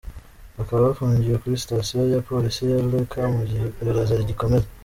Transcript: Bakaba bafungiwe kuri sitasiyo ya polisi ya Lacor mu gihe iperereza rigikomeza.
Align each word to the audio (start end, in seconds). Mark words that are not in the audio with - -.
Bakaba 0.57 0.85
bafungiwe 0.87 1.35
kuri 1.41 1.61
sitasiyo 1.63 2.01
ya 2.13 2.23
polisi 2.27 2.61
ya 2.71 2.79
Lacor 2.91 3.27
mu 3.37 3.43
gihe 3.49 3.63
iperereza 3.71 4.19
rigikomeza. 4.19 4.67